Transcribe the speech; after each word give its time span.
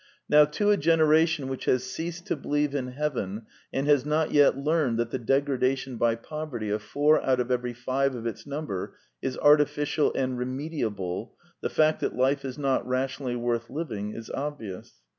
Now 0.27 0.45
to 0.45 0.71
a 0.71 0.77
generation 0.77 1.47
which 1.47 1.65
has 1.65 1.83
ceased 1.83 2.25
to 2.25 2.35
believe 2.35 2.73
in 2.73 2.87
heaven, 2.87 3.45
and 3.71 3.85
has 3.85 4.03
not 4.03 4.31
yet 4.31 4.57
learned 4.57 4.97
that 4.97 5.11
the 5.11 5.19
degradation 5.19 5.97
by 5.97 6.15
poverty 6.15 6.71
of 6.71 6.81
four 6.81 7.21
out 7.23 7.39
of 7.39 7.51
every 7.51 7.73
five 7.75 8.15
of 8.15 8.25
its 8.25 8.47
number 8.47 8.95
is 9.21 9.37
artificial 9.37 10.11
and 10.15 10.39
remedi 10.39 10.81
able, 10.81 11.35
the 11.61 11.69
fact 11.69 11.99
that 11.99 12.15
life 12.15 12.43
is 12.43 12.57
not 12.57 12.87
rationally 12.87 13.35
worth 13.35 13.69
liv 13.69 13.91
ing 13.91 14.15
is 14.15 14.31
obvious. 14.31 14.91